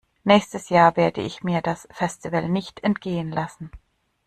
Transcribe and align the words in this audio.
Nächstes 0.23 0.69
Jahr 0.69 0.97
werde 0.97 1.21
ich 1.21 1.43
mir 1.43 1.61
das 1.61 1.87
Festival 1.91 2.49
nicht 2.49 2.83
entgehen 2.83 3.29
lassen. 3.29 3.69